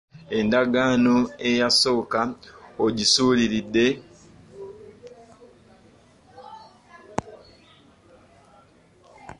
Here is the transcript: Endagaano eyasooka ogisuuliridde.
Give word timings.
Endagaano 0.37 1.15
eyasooka 1.49 2.21
ogisuuliridde. 2.85 3.85